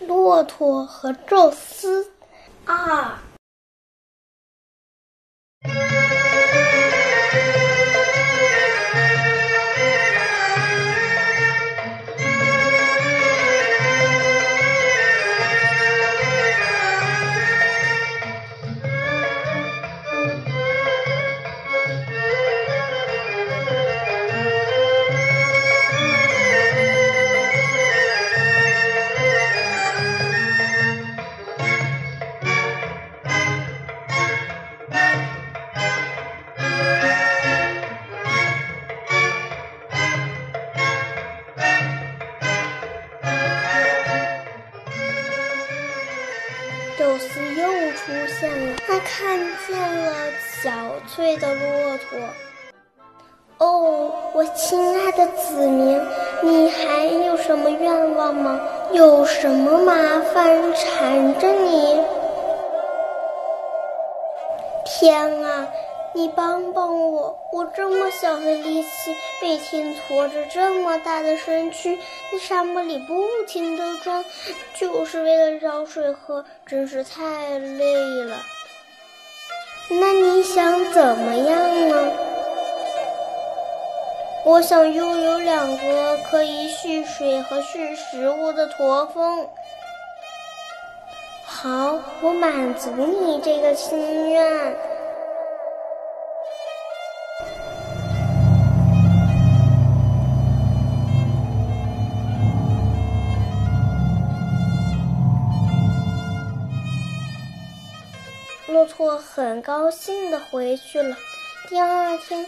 [0.00, 2.12] 骆驼和宙斯
[2.64, 3.18] 二。
[46.98, 50.12] 宙斯又出现了，他看见了
[50.62, 50.70] 憔
[51.14, 52.18] 悴的骆驼。
[53.58, 56.00] 哦，我亲爱的子民，
[56.42, 58.60] 你还有什么愿望吗？
[58.92, 59.92] 有什么麻
[60.34, 62.02] 烦缠着你？
[64.84, 65.66] 天啊，
[66.16, 67.38] 你帮帮我！
[67.52, 71.94] 我这么小的力气，每天驮着这么大的身躯，
[72.32, 74.24] 在沙漠里不停地转，
[74.80, 78.38] 就是为了找水喝，真是太累了。
[79.90, 82.12] 那你想怎么样呢？
[84.46, 89.46] 我想拥有两个可以蓄水和蓄食物的驼峰。
[91.44, 94.74] 好，我满足你这个心愿。
[109.18, 111.16] 很高兴地回去了。
[111.68, 112.46] 第二天，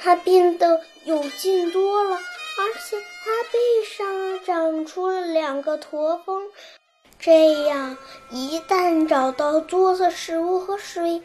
[0.00, 3.58] 它变得有劲多了，而且它背
[3.96, 6.48] 上长出了两个驼峰。
[7.18, 7.96] 这样，
[8.30, 11.22] 一旦找到多的食物和水，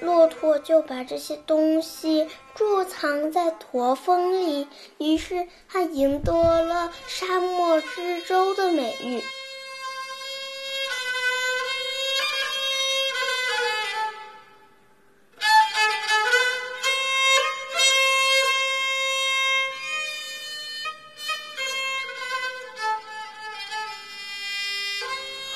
[0.00, 4.66] 骆驼就把这些东西贮藏在驼峰里。
[4.98, 6.32] 于是，它赢得
[6.62, 9.22] 了“沙漠之舟”的美誉。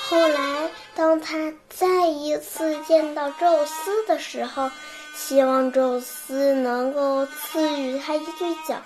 [0.08, 4.70] 后来，当他再一次见到宙斯的时候，
[5.14, 8.76] 希望宙斯能够赐予他一对角。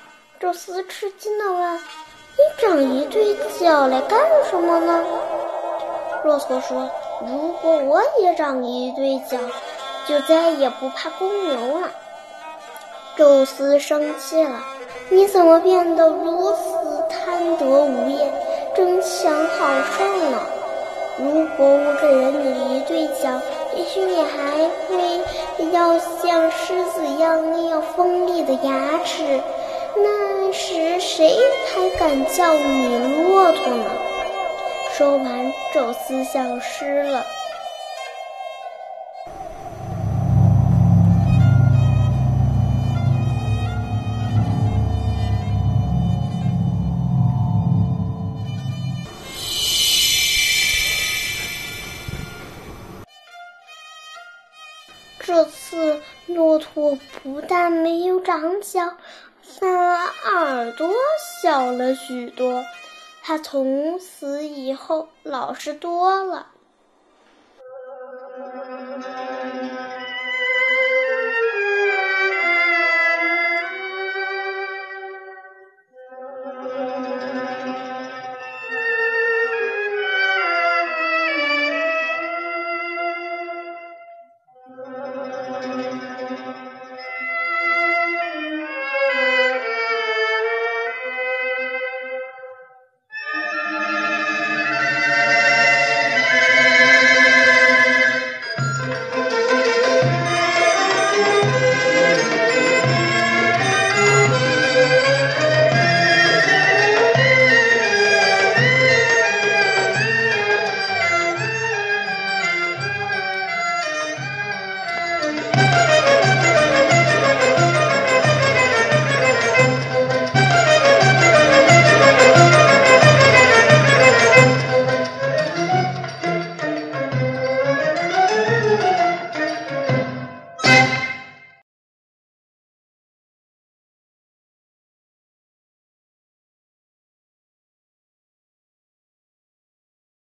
[0.41, 1.79] 宙斯吃惊地问
[2.35, 4.19] ：“你长一对角来干
[4.51, 5.05] 什么呢？”
[6.25, 6.91] 骆驼说
[7.25, 9.39] ：“如果我也长一对角，
[10.09, 11.89] 就再也不怕公牛了。”
[13.17, 14.61] 宙斯生气了
[15.09, 18.35] ：“你怎么变得如此贪得无厌，
[18.75, 20.41] 争强好胜呢？”
[21.19, 23.41] 如果我给了你一对脚，
[23.77, 29.41] 也许你还会要像狮子一样那样锋利的牙齿。
[29.95, 31.37] 那时谁
[31.75, 32.97] 还敢叫你
[33.29, 33.91] 骆驼呢？
[34.95, 37.25] 说完，宙斯消失了。
[56.27, 58.97] 骆驼不但没有长脚，
[59.43, 60.89] 反而耳朵
[61.43, 62.65] 小了许多。
[63.23, 66.52] 它从此以后老实多了。